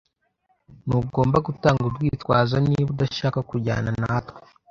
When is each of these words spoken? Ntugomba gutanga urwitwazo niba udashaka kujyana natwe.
Ntugomba 0.87 1.37
gutanga 1.47 1.81
urwitwazo 1.85 2.55
niba 2.67 2.89
udashaka 2.93 3.39
kujyana 3.49 3.89
natwe. 4.01 4.39